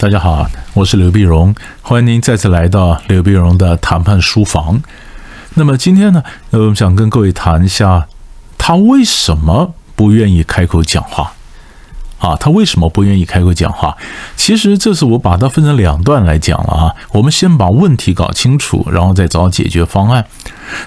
[0.00, 4.80] 大家好，我是刘碧荣，欢迎您再次来到刘碧荣的谈判书房。
[5.52, 6.22] 那么今天呢，
[6.52, 8.08] 呃，我们想跟各位谈一下，
[8.56, 11.34] 他为什么不愿意开口讲话？
[12.18, 13.94] 啊，他为什么不愿意开口讲话？
[14.36, 16.96] 其实这是我把它分成两段来讲了啊。
[17.12, 20.24] 我们先把问题搞清楚，然后再找解决方案。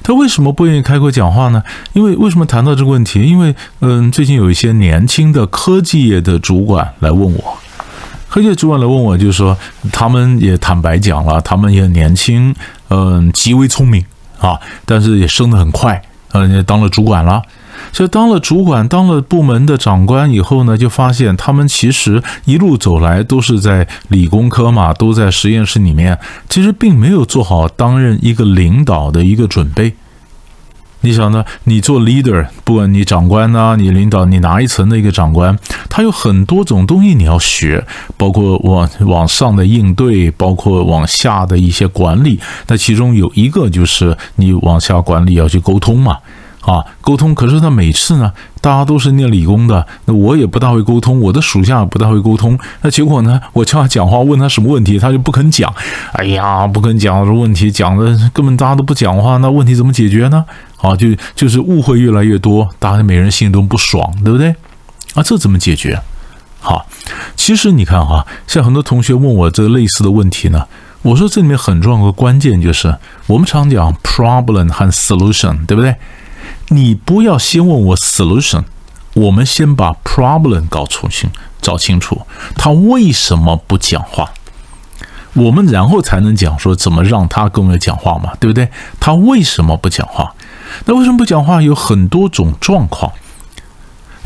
[0.01, 1.61] 他为什么不愿意开口讲话呢？
[1.93, 3.21] 因为为什么谈到这个问题？
[3.21, 7.59] 因为嗯，最近有一些年轻的科技业的主管来问我，
[8.33, 9.55] 科技主管来问我，就是说
[9.91, 12.55] 他们也坦白讲了，他们也年轻，
[12.89, 14.03] 嗯，极为聪明
[14.39, 16.01] 啊，但是也升得很快，
[16.31, 17.43] 呃，也当了主管了。
[17.91, 26.17] 所以当了主管，当了部门的长官以后呢，就发现他们其实一路走来都是在理工科嘛，都在实验室里面，
[26.49, 29.93] 其实并没有做好担任一个领导的一个准备。
[31.05, 31.43] 你想呢？
[31.65, 35.57] 你做 leader，不管你长官呐，你领导，你哪一层的一个长官，
[35.89, 42.39] 他有很多种东西你要学，包括往往上的应对，包括往下的一些管理。
[42.67, 46.17] 那其中有一个就是你往下管理要去沟通嘛。
[46.61, 47.35] 啊，沟通。
[47.35, 48.31] 可是他每次呢，
[48.63, 52.57] 大家都是念理工的，那我也不大会沟通，我的属下不大会沟通。
[52.81, 55.69] 那结果呢，我叫他讲话，问他什么问题，他就不肯讲。
[56.13, 60.45] 哎呀，不肯讲这问题，讲的根本大家都不讲话，那问题怎么解决呢？
[60.77, 64.55] 啊，就就是误会越来越多，大家每人心里都不爽，对不对？
[65.13, 65.99] 啊，这怎么解决？
[66.61, 66.85] 好，
[67.35, 70.65] 其实你看哈，像很多同学问我这类似的问题呢，
[71.01, 72.95] 我说这里面很重要的关键就是
[73.27, 75.93] 我们常讲 problem 和 solution，对不对？
[76.75, 78.63] 你不要先问我 solution，
[79.13, 81.29] 我们先把 problem 搞出去，
[81.61, 82.21] 找清楚
[82.55, 84.31] 他为什么不讲话，
[85.33, 88.69] 我们然后才能讲说怎么让他跟我们讲话嘛，对不对？
[88.99, 90.33] 他为什么不讲话？
[90.85, 91.61] 那为什么不讲话？
[91.61, 93.11] 有很多种状况。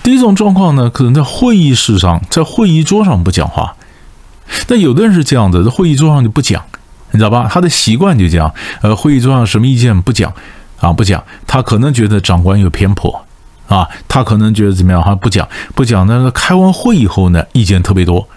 [0.04, 3.76] 第一种状况呢，可能在会议室上，在会议桌上不讲话。
[4.70, 6.64] 那有的人是这样子，在会议桌上就不讲，
[7.12, 7.50] 你知道吧？
[7.52, 10.34] 他的习惯就这样，呃，会议桌上什么意见不讲。
[10.80, 13.26] 啊，不讲，他可能觉得长官有偏颇，
[13.68, 15.02] 啊，他可能觉得怎么样？
[15.04, 16.06] 他不讲，不讲。
[16.08, 18.28] 那个开完会以后呢，意见特别多，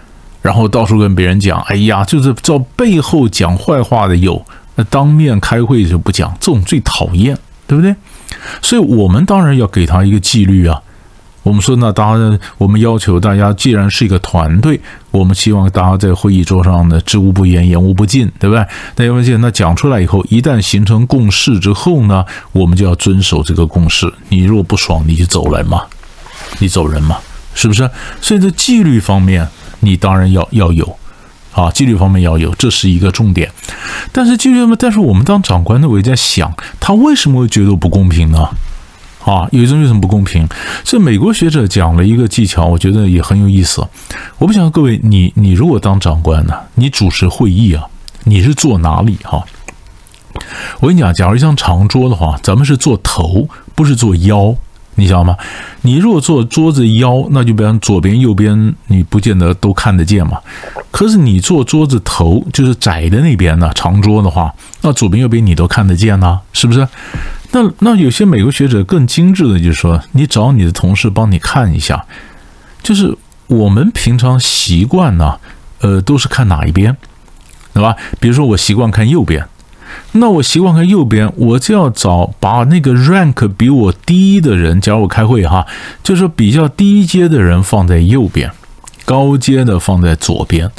[0.41, 4.43] 然后到处跟别人讲，哎呀，就是照背后讲坏话的有，
[4.75, 7.37] 那当面开会就不讲，这种最讨厌，
[7.67, 7.95] 对不对？
[8.61, 10.81] 所以我们当然要给他一个纪律啊。
[11.43, 14.79] 我们说，那当然，我们要求大家，既然是一个团队，
[15.09, 18.63] 我们希望大家在会议桌上呢，知无不言，言无不尽，对不对？
[18.95, 24.13] 那言无不尽，那讲出来以后，一旦形成共识之后呢，我们就要遵守这个共识。
[24.29, 25.81] 你如果不爽，你就走人嘛，
[26.59, 27.17] 你走人嘛，
[27.55, 27.89] 是不是？
[28.21, 29.47] 所以在纪律方面，
[29.79, 30.95] 你当然要要有，
[31.53, 33.51] 啊，纪律方面要有，这是一个重点。
[34.11, 38.47] 但是纪律嘛，但是我们当长官的，我也在想，他为什么会觉得不公平呢？
[39.25, 40.47] 啊，有一种为什么不公平？
[40.83, 43.85] 这美国学者讲了一个技巧，我觉得也很有意思。
[44.37, 47.85] 我不想各位，你你如果当长官呢，你主持会议啊，
[48.23, 49.43] 你是坐哪里哈？
[50.79, 54.55] 我跟你讲，假如一张长桌的话，咱们是坐头，不是坐腰，
[54.95, 55.37] 你知道吗？
[55.81, 60.39] 你如果坐桌子腰，那就比方左边右边，你不见得都看得见嘛。
[60.89, 66.87] 可是你坐桌子头，就是窄的那边呢，长桌的话，那左边右边你都看得见呢，是不是？
[67.53, 72.05] 那那有些美国学者更精致的，就是说，你找你的同事帮你看一下，
[72.81, 73.13] 就是
[73.47, 75.37] 我们平常习惯呢，
[75.81, 76.95] 呃，都是看哪一边，
[77.73, 77.95] 对吧？
[78.21, 79.45] 比如说我习惯看右边，
[80.13, 85.67] 那我习惯看右边，我就要找把那个 rank 比我低的人，假如我开会哈，
[86.01, 88.49] 就是比较低阶的人放在右边，
[89.03, 90.71] 高阶的放在左边，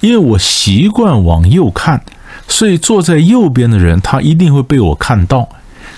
[0.00, 2.02] 因为我习惯往右看，
[2.48, 5.46] 所以坐在右边的人他一定会被我看到。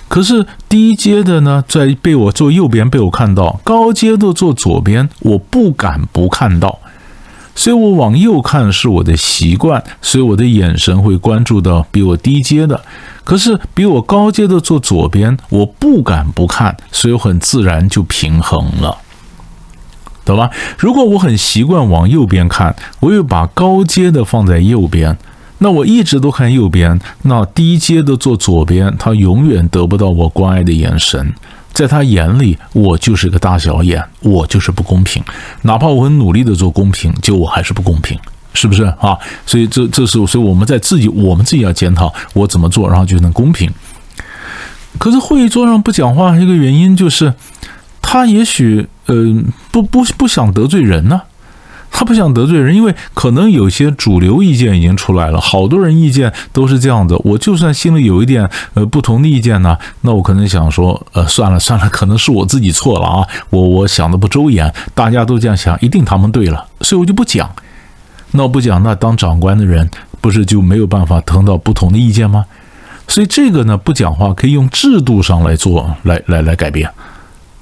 [0.08, 6.78] 可是低阶的呢，在被我坐右边被我看到，高阶的坐左边，我不敢不看到，
[7.54, 12.80] 所以我往右看是我的习惯，所以我的眼神会关注到比我低阶的。
[13.24, 18.96] 可是比我高阶的坐左边，我不敢不看，所以我很自然就平衡了，
[20.24, 20.50] 懂吧？
[20.78, 25.18] 如果我很习惯往右边看，我又把高阶的放在右边。
[25.58, 31.34] 那我一直都看右边，那低阶的坐左边，他永远得不到我关爱的眼神，
[31.72, 35.22] 在他眼里，我就是个大小眼，我就是不公平。
[35.62, 38.18] 哪怕我很努力的做公平，就我还是不公平，
[38.52, 39.16] 是不是啊？
[39.46, 43.70] 所以这这是，所以我们在自己，我们自己要检讨我怎么做，然后就能公平。
[44.98, 47.32] 可是会议桌上不讲话，一个原因就是，
[48.02, 49.14] 他也许呃
[49.70, 51.22] 不不不想得罪人呢。
[51.90, 57.16] 他不想得罪人，因为可能有些主流意见已经出来了，好多人意见都是这样的。
[57.24, 67.50] 我就算心里有一点呃不同的意见呢，那我可能想说，呃，算了算了，可能是我自己错了啊，我我想的不周延，大家都这样想，一定他们对了，所以我就不讲。
[68.32, 69.88] 那我不讲，那当长官的人
[70.20, 72.44] 不是就没有办法听到不同的意见吗？
[73.08, 76.90] 所以这个呢，不讲话可以用制度上来做，来来来改变。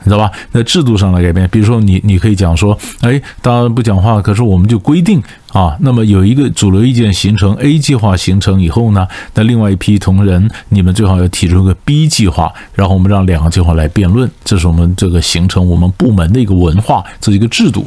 [0.05, 0.31] 你知道吧？
[0.53, 5.23] 在制度上来改变，比如说你你可以讲说，哎，当然不讲话，可是我们就规定
[5.53, 17.87] 啊，那么有一个主流意见形成 A 计划形成以后呢，那另外一批同仁，你们最好要提出个 B 计划，然后我们让两个计划来辩论，这是我们这个形成我们部门的一个文化，这是一个制度。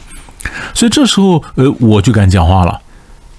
[0.73, 2.79] 所以这时候，呃，我就敢讲话了。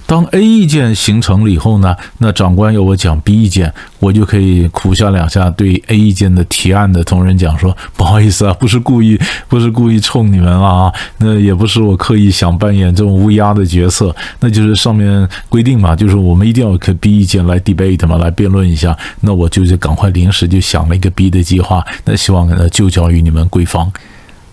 [0.08, 18.96] 当 A 意见形成了以后呢，那长官要我讲 B 意见，我就可以苦笑两下，对 A 意见的提案的同仁讲说：“不好意思啊，不是故意，不是故意冲你们啊，那也不是我刻意想扮演这种乌鸦的角色，那就是上面规定嘛，就是我们一定要跟 B 意见来 debate 嘛，来辩论一下。
[19.20, 23.93] 那我就是赶快临时就想了一个 B 的计划，那希望呃就交于你们贵方。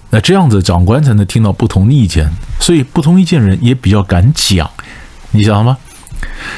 [0.10, 2.30] 那这样子长官才能听到不同意见，
[2.60, 4.69] 所以不同意见人也比较敢讲。”
[5.36, 5.78] 你想吗？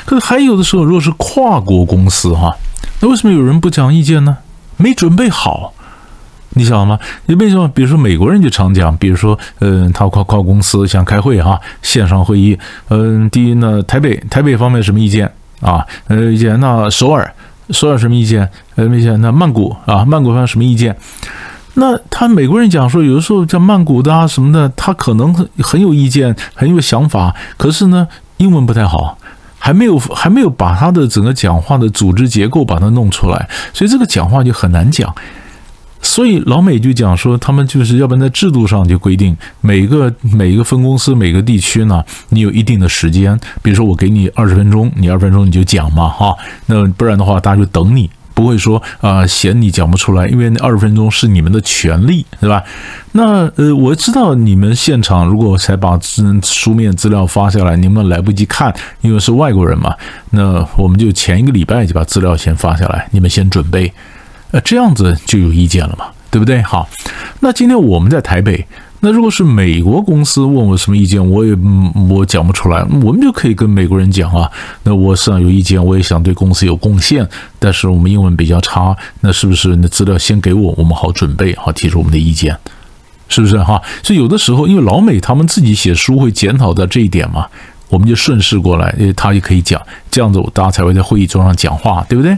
[0.05, 2.55] 可是还有的时候，如果是跨国公司哈，
[3.01, 4.37] 那为什么有人不讲意见呢？
[4.77, 5.73] 没准备好，
[6.51, 6.99] 你想吗？
[7.25, 7.67] 你为什么？
[7.69, 12.57] 比如说美国人就常讲，比如说，嗯，他跨跨公司想开会哈，线上会议，
[12.89, 15.29] 嗯，第一呢，台北台北方面什么意见
[15.59, 15.83] 啊？
[16.07, 17.33] 呃，意见那首尔
[17.71, 18.47] 首尔什么意见？
[18.75, 20.95] 呃，意见那曼谷啊，曼谷方面什么意见？
[21.73, 25.33] 那他美国人讲说，有的时候像曼谷的啊什么的，他可能
[25.63, 28.07] 很有意见，很有想法，可是呢。
[28.37, 29.17] 英文不太好，
[29.59, 35.13] 还没有还没有把他的整个讲话的组织结构把它弄出来，所以这个讲话就很难讲。
[35.99, 46.35] 所以老美就讲说，他们就是要不然在制度上就规定，每个每一个分公司每个地区呢，你有一定的时间，比如说我给你二十分钟，你二十分钟你就讲嘛，哈，
[46.67, 48.09] 那不然的话大家就等你。
[48.37, 52.63] 不会说啊，嫌你讲不出来，因为那二十分钟是你们的权利，对吧？
[53.13, 55.99] 那呃，我知道你们现场如果才把
[56.43, 59.91] 书面资料发下来，你们来不及看，因为是外国人嘛。
[60.29, 63.91] 那我们就前一个礼拜就把资料先发下来，你们先准备，
[64.51, 66.61] 呃，这样子就有意见了嘛，对不对？
[66.61, 66.87] 好，
[67.39, 68.65] 那今天我们在台北。
[68.99, 71.55] 那如果是美国公司问我什么意见，我也
[72.09, 74.51] 我讲不出来，我们就可以跟美国人讲啊。
[74.81, 77.27] 那我实际上有意见，我也想对公司有贡献，
[77.59, 82.57] 但是我们英文比较差，那是不是那资料先给我，我们好准备，好提出我们的意见，
[83.29, 83.79] 是不是哈？
[84.01, 87.45] 所以有的时候，因为老美他们自己写书会检讨到这一点嘛，
[87.89, 89.79] 我们就顺势过来，因为他也可以讲，
[90.09, 92.35] 这样子大家才会在会议桌上讲话，对不对？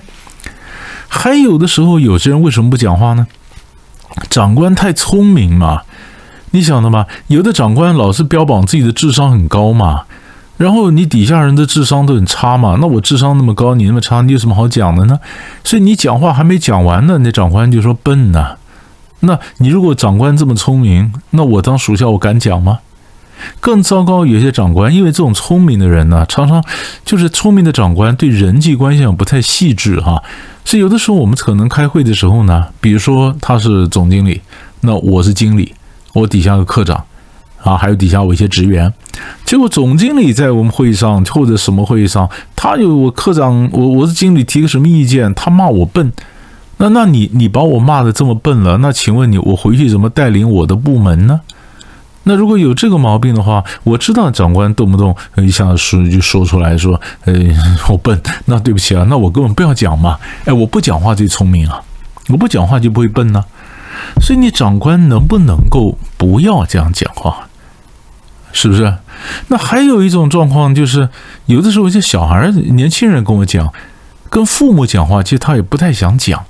[1.07, 3.25] 还有的时候，有些人为什么不讲话呢？
[4.29, 5.81] 长官太聪明嘛。
[6.51, 7.05] 你想的嘛？
[7.27, 10.05] 有的长官老是标榜自己的智商很高嘛，
[10.57, 12.77] 然后你底下人的智商都很差嘛。
[12.81, 15.19] 那我智商那么高，你那么差，你有什么好讲的呢？
[15.63, 18.55] 所以你讲话还没讲完呢，那长官就说笨呐。
[19.19, 22.79] 那你如果长官这么聪明，那我当属下我敢讲吗？
[23.59, 26.63] 更糟糕，有些长官因为这种聪明的人呢，常常
[27.03, 30.21] 就是聪明的长官对人际关系不太细致哈。
[30.65, 34.41] 所以有的时候我们可能开会的时候呢，比如说他是总经理，
[34.81, 35.73] 那我是经理。
[36.13, 37.03] 我底下的科长，
[37.63, 38.91] 啊，还有底下我一些职员，
[39.45, 46.11] 结果总经理在我们会议上或者什么会议上，他有我科长，我我是经理提个什么意见，他骂我笨，
[46.77, 51.41] 那那你你把我骂的这么笨了，那请问你我回去怎么带领我的部门呢？
[52.29, 57.33] 那如果有这个毛病的话，我知道长官动不动一下说就说出来说，呃，
[57.89, 61.81] 我笨，那对不起啊，那我根本不要讲嘛，哎，我不讲话最聪明啊，
[62.27, 63.43] 我不讲话就不会笨呢。
[64.21, 67.47] 所以你长官能不能够不要这样讲话，
[68.51, 68.93] 是不是？
[69.47, 71.09] 那还有一种状况就是，
[71.47, 73.73] 有的时候一些小孩、年轻人跟我讲，
[74.29, 76.45] 跟父母讲话，其实他也不太想讲，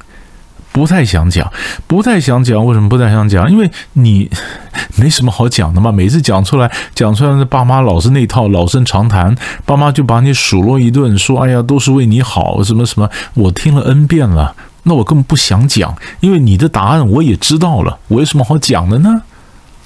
[0.79, 1.51] 不太想讲，
[1.87, 2.65] 不太想讲。
[2.65, 3.51] 为什么不太想讲？
[3.51, 4.29] 因为你
[4.95, 5.91] 没什么好讲的嘛。
[5.91, 14.55] 每次讲出来，讲出来的爸妈老是那套老生常谈，爸妈就把你数落一顿，说：“哎呀，都是为你好，什么什么。”我听了 N 遍了。
[14.83, 19.23] 那我根本不想讲，因为你的答案我也知道了，我有什么好讲的呢？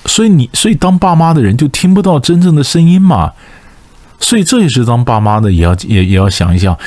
[0.05, 3.31] 所以你，所以当爸妈的人就听不到真正的声音嘛。
[4.19, 6.77] 所以这也是当爸妈的也要也也要想一想，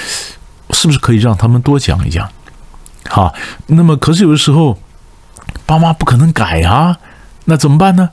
[0.70, 2.28] 是不是可以让他们多讲一讲？
[3.08, 3.34] 好，
[3.66, 4.78] 那么可是有的时候
[5.64, 6.96] 爸妈不可能改啊，
[7.44, 8.10] 那怎么办呢？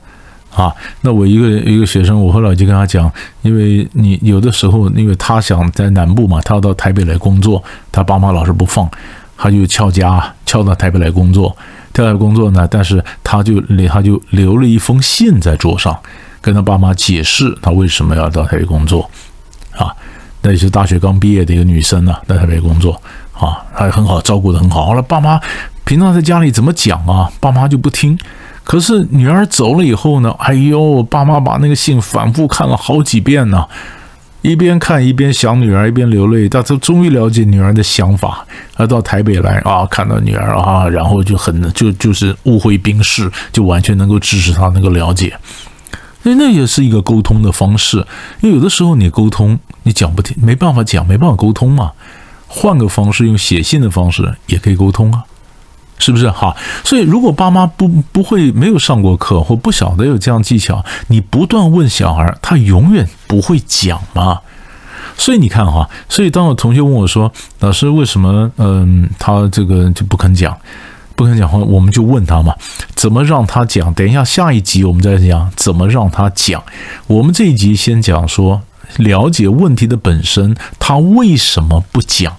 [0.54, 3.10] 啊，那我一个一个学生，我后来就跟他讲，
[3.42, 8.88] 因为你有的时候，因为他想在南部嘛，他要到台北来工作，他爸妈老是不放。
[9.36, 11.54] 他就翘家，翘到台北来工作。
[11.92, 15.98] 调来工作呢，但是他就留他就留了一封信在桌上，
[16.40, 19.10] 跟他爸妈解释他为什么要到台北工作。
[19.72, 19.90] 啊，
[20.40, 23.00] 那也是大学刚毕业的一个女生呢，在台北工作。
[23.38, 24.86] 啊，还很好，照顾的很好。
[24.86, 25.40] 后来爸妈
[25.84, 27.30] 平常在家里怎么讲啊？
[27.40, 28.18] 爸妈就不听。
[28.62, 30.34] 可是女儿走了以后呢？
[30.38, 33.66] 哎呦，爸妈把那个信反复看了好几遍呢。
[34.40, 36.46] 一边看一边想女儿，一边流泪。
[36.48, 45.34] 他他终于了解女儿的想法，他到台北来啊，看到女儿啊，然后就很就就是误会冰释，就完全能够支持他，能够了解。
[46.22, 47.96] 所以那也是一个沟通的方式。
[48.40, 51.90] 因为有的时候你沟通你讲不听，没办法讲，没办法沟通嘛。
[52.46, 55.24] 换个方式，用写信的方式也可以沟通啊。
[55.96, 56.54] 是不是哈？
[56.82, 64.40] 所以如果爸妈不不会没有上过课或不晓得有这样技巧，你不断问小孩，他永远不会讲嘛。
[65.16, 70.54] 所以你看哈，所以当我同学问我说：“老师，为什么嗯他这个就不肯讲，
[71.14, 72.52] 不肯讲话？”我们就问他嘛，
[72.96, 73.94] 怎么让他讲？
[73.94, 76.60] 等一下下一集我们再讲怎么让他讲。
[77.06, 78.60] 我们这一集先讲说
[78.98, 82.36] 了解问题的本身，他为什么不讲？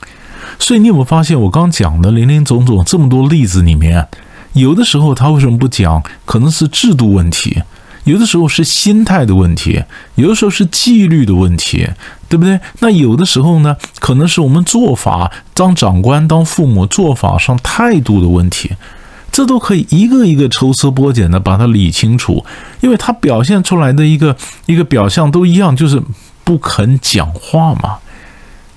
[0.58, 4.08] 所以你有没有发现，我刚讲的林林总总这么多例子里面，
[4.54, 6.02] 有的时候他为什么不讲？
[6.26, 7.62] 可能是制度问题，
[8.06, 9.84] 有的时候是心态的问题，
[10.16, 11.90] 有的时候是纪律的问题，
[12.30, 12.60] 对不对？
[12.80, 18.72] 那有的时候呢，可能是我们做法，当长官、当父母做法上态度的问题，
[19.32, 22.46] 这都可以一个一个抽丝剥茧的把它理清楚，
[22.80, 26.02] 因为他表现出来的一个一个表象都一样，就是
[26.46, 27.98] 不肯讲话嘛。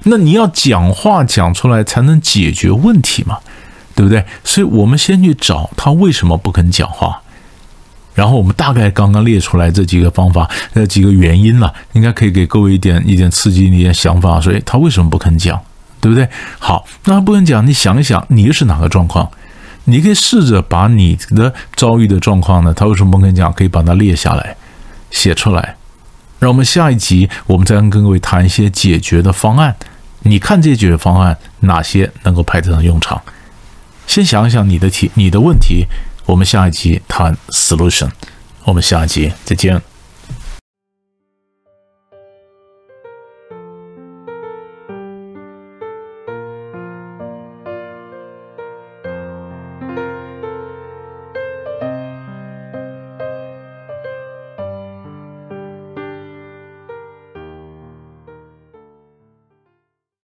[0.05, 3.39] 那你要讲话讲出来才能解决问题嘛，
[3.95, 4.25] 对不对？
[4.43, 7.21] 所以我们先去找他为什么不肯讲话，
[8.15, 14.41] 然后我们大概刚刚列出来这几个方法，那几个原因了，应该可以给各位一点一点刺激，一点想法。
[14.41, 15.61] 所以他为什么不肯讲，
[16.01, 16.29] 对不对？
[16.59, 19.29] 好，那他不肯讲，你想一想，你又是哪个状况？
[19.85, 24.57] 你可以试着把你的遭遇的状况呢，他为什么不肯讲，可以把它列下来，
[25.11, 25.75] 写出来。
[26.39, 29.75] 让我们下一集，我们再跟各位谈一些解决的方案。
[30.21, 33.21] 你看这些解决方案哪些能够派得上用场？
[34.07, 35.87] 先想一想你的题、你的问题。
[36.27, 38.11] 我们下一集谈 solution。
[38.65, 39.88] 我们下一集再见。